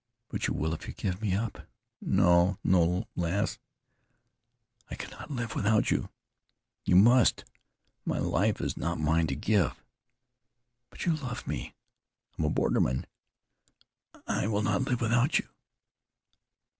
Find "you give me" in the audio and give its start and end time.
0.87-1.35